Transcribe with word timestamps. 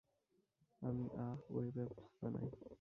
আমি, 0.81 1.05
আহ, 1.15 1.37
web 1.49 1.77
apps 1.77 2.09
বানাই। 2.21 2.49